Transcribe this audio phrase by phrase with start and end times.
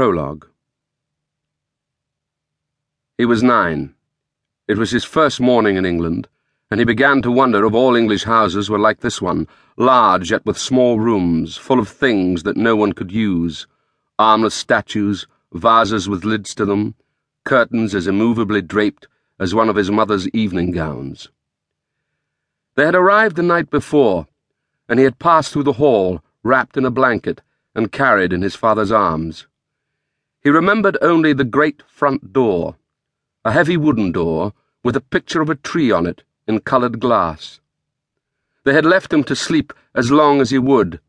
[0.00, 0.46] Prologue
[3.18, 3.94] He was nine.
[4.66, 6.26] It was his first morning in England,
[6.70, 10.46] and he began to wonder if all English houses were like this one, large yet
[10.46, 13.66] with small rooms, full of things that no one could use
[14.18, 16.94] armless statues, vases with lids to them,
[17.44, 19.06] curtains as immovably draped
[19.38, 21.28] as one of his mother's evening gowns.
[22.74, 24.28] They had arrived the night before,
[24.88, 27.42] and he had passed through the hall, wrapped in a blanket
[27.74, 29.46] and carried in his father's arms.
[30.42, 32.76] He remembered only the great front door,
[33.44, 37.60] a heavy wooden door with a picture of a tree on it in coloured glass.
[38.64, 41.00] They had left him to sleep as long as he would,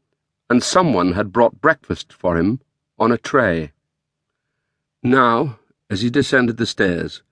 [0.49, 2.59] and someone had brought breakfast for him
[2.99, 3.71] on a tray.
[5.01, 5.59] Now,
[5.89, 7.23] as he descended the stairs,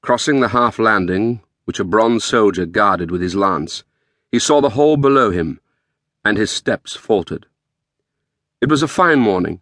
[0.00, 3.82] crossing the half landing which a bronze soldier guarded with his lance,
[4.30, 5.60] he saw the hall below him,
[6.24, 7.46] and his steps faltered.
[8.60, 9.60] It was a fine morning,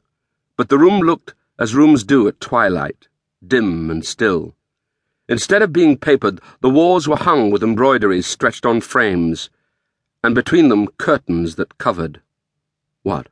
[0.56, 3.08] but the room looked as rooms do at twilight,
[3.46, 4.54] dim and still.
[5.28, 9.50] Instead of being papered, the walls were hung with embroideries stretched on frames,
[10.22, 12.20] and between them curtains that covered.
[13.02, 13.28] What?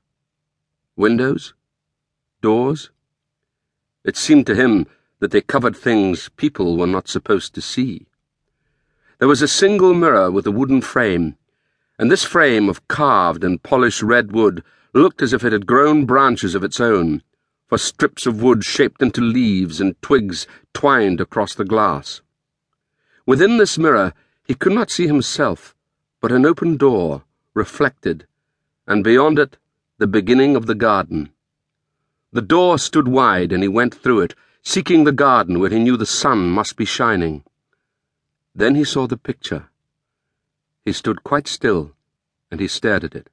[0.97, 1.55] Windows?
[2.41, 2.91] Doors?
[4.05, 4.87] It seemed to him
[5.21, 8.07] that they covered things people were not supposed to see.
[9.19, 11.37] There was a single mirror with a wooden frame,
[11.99, 16.07] and this frame of carved and polished red wood looked as if it had grown
[16.07, 17.23] branches of its own
[17.75, 22.21] for strips of wood shaped into leaves and twigs twined across the glass.
[23.27, 24.13] Within this mirror,
[24.45, 25.75] he could not see himself,
[26.21, 28.29] but an open door, reflected,
[28.87, 29.57] and beyond it,
[29.99, 31.31] the beginning of the garden.
[32.31, 35.97] The door stood wide, and he went through it, seeking the garden where he knew
[35.97, 37.43] the sun must be shining.
[38.55, 39.69] Then he saw the picture.
[40.85, 41.91] He stood quite still,
[42.53, 43.31] and he stared at it.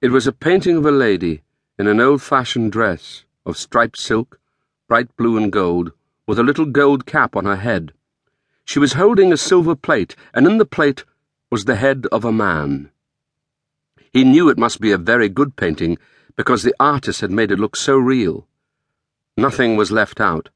[0.00, 1.42] It was a painting of a lady
[1.80, 4.38] in an old fashioned dress of striped silk,
[4.86, 5.90] bright blue and gold,
[6.26, 7.90] with a little gold cap on her head.
[8.66, 11.06] She was holding a silver plate, and in the plate
[11.50, 12.90] was the head of a man.
[14.12, 15.96] He knew it must be a very good painting
[16.36, 18.46] because the artist had made it look so real.
[19.38, 20.50] Nothing was left out,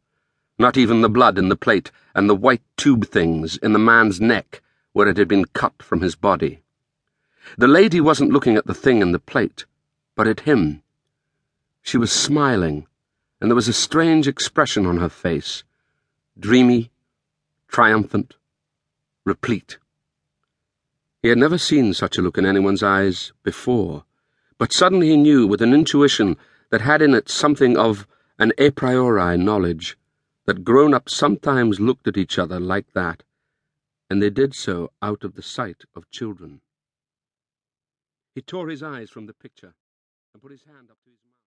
[0.59, 4.21] not even the blood in the plate and the white tube things in the man's
[4.21, 4.61] neck
[4.93, 6.61] where it had been cut from his body.
[7.57, 9.65] The lady wasn't looking at the thing in the plate,
[10.15, 10.83] but at him
[11.85, 12.87] she was smiling,
[13.41, 15.63] and there was a strange expression on her face
[16.37, 16.91] dreamy,
[17.69, 18.35] triumphant,
[19.25, 19.79] replete.
[21.23, 24.05] He had never seen such a look in anyone's eyes before,
[24.59, 26.37] but suddenly he knew with an intuition
[26.71, 28.09] that had in it something of
[28.39, 29.97] an a priori knowledge
[30.47, 33.23] that grown ups sometimes looked at each other like that,
[34.09, 36.63] and they did so out of the sight of children.
[38.35, 39.75] He tore his eyes from the picture
[40.33, 41.21] and put his hand up to his